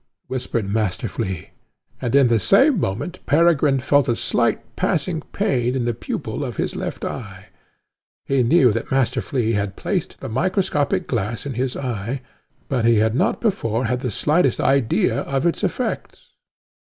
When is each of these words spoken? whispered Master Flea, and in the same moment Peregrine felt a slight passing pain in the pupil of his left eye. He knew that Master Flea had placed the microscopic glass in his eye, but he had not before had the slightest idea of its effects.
whispered 0.25 0.67
Master 0.67 1.07
Flea, 1.07 1.51
and 2.01 2.15
in 2.15 2.25
the 2.27 2.39
same 2.39 2.79
moment 2.79 3.19
Peregrine 3.27 3.77
felt 3.77 4.09
a 4.09 4.15
slight 4.15 4.75
passing 4.75 5.21
pain 5.31 5.75
in 5.75 5.85
the 5.85 5.93
pupil 5.93 6.43
of 6.43 6.57
his 6.57 6.75
left 6.75 7.05
eye. 7.05 7.49
He 8.25 8.41
knew 8.41 8.71
that 8.71 8.89
Master 8.89 9.21
Flea 9.21 9.51
had 9.51 9.75
placed 9.75 10.19
the 10.19 10.27
microscopic 10.27 11.05
glass 11.05 11.45
in 11.45 11.53
his 11.53 11.77
eye, 11.77 12.23
but 12.67 12.83
he 12.83 12.95
had 12.95 13.13
not 13.13 13.39
before 13.39 13.85
had 13.85 13.99
the 13.99 14.09
slightest 14.09 14.59
idea 14.59 15.19
of 15.19 15.45
its 15.45 15.63
effects. 15.63 16.31